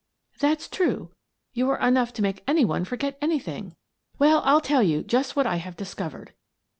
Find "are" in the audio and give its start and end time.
1.69-1.77